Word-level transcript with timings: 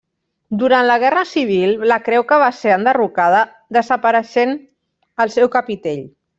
Durant 0.61 0.87
la 0.91 0.95
Guerra 1.03 1.23
Civil, 1.31 1.73
la 1.91 1.99
creu 2.07 2.25
que 2.33 2.41
va 2.45 2.49
ser 2.61 2.73
enderrocada, 2.77 3.43
desapareixent 3.79 4.59
el 5.27 5.37
seu 5.39 5.57
capitell. 5.61 6.05